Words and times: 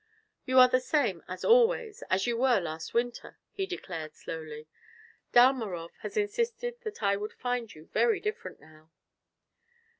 "You 0.47 0.57
are 0.57 0.67
the 0.67 0.79
same 0.79 1.23
as 1.27 1.45
always, 1.45 2.01
as 2.09 2.25
you 2.25 2.35
were 2.35 2.59
last 2.59 2.91
winter," 2.91 3.37
he 3.51 3.67
declared 3.67 4.15
slowly. 4.15 4.65
"Dalmorov 5.31 5.91
has 5.99 6.17
insisted 6.17 6.81
that 6.81 7.03
I 7.03 7.15
would 7.15 7.33
find 7.33 7.71
you 7.75 7.85
very 7.85 8.19
different, 8.19 8.59
now." 8.59 8.89